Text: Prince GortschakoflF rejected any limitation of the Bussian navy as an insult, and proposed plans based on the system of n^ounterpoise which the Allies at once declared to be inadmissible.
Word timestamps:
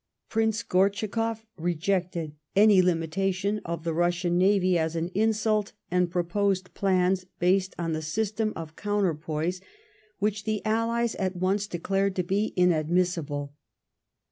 Prince 0.29 0.63
GortschakoflF 0.63 1.45
rejected 1.59 2.35
any 2.55 2.81
limitation 2.81 3.61
of 3.63 3.83
the 3.83 3.91
Bussian 3.93 4.31
navy 4.31 4.75
as 4.75 4.95
an 4.95 5.09
insult, 5.13 5.73
and 5.91 6.09
proposed 6.09 6.73
plans 6.73 7.25
based 7.37 7.75
on 7.77 7.93
the 7.93 8.01
system 8.01 8.51
of 8.55 8.75
n^ounterpoise 8.75 9.61
which 10.17 10.45
the 10.45 10.65
Allies 10.65 11.13
at 11.17 11.35
once 11.35 11.67
declared 11.67 12.15
to 12.15 12.23
be 12.23 12.51
inadmissible. 12.57 13.53